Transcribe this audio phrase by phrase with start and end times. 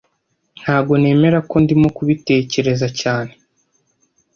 [0.61, 3.33] Ntago nemera ko ndimo kubitekereza cyane